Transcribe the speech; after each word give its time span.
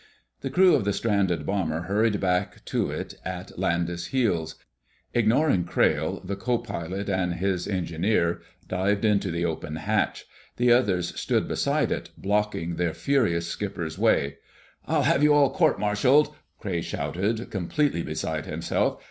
The 0.39 0.49
crew 0.49 0.73
of 0.73 0.83
the 0.83 0.93
stranded 0.93 1.45
bomber 1.45 1.81
hurried 1.81 2.19
back 2.19 2.65
to 2.65 2.89
it 2.89 3.13
at 3.23 3.59
Landis' 3.59 4.07
heels. 4.07 4.55
Ignoring 5.13 5.63
Crayle, 5.63 6.21
the 6.23 6.35
co 6.35 6.57
pilot 6.57 7.07
and 7.07 7.35
his 7.35 7.67
engineer 7.67 8.41
dived 8.67 9.05
into 9.05 9.29
the 9.29 9.45
open 9.45 9.75
hatch. 9.75 10.25
The 10.57 10.71
others 10.73 11.13
stood 11.19 11.47
beside 11.47 11.91
it, 11.91 12.09
blocking 12.17 12.77
their 12.77 12.95
furious 12.95 13.45
skipper's 13.47 13.99
way. 13.99 14.37
"I'll 14.87 15.03
have 15.03 15.21
you 15.21 15.35
all 15.35 15.51
court 15.53 15.79
martialed!" 15.79 16.33
Crayle 16.59 16.81
shouted, 16.81 17.51
completely 17.51 18.01
beside 18.01 18.47
himself. 18.47 18.97